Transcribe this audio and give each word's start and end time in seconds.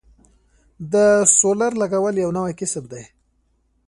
د 0.93 0.95
سولر 1.37 1.71
لګول 1.81 2.15
یو 2.23 2.29
نوی 2.37 2.53
کسب 2.59 2.83
دی 2.91 3.03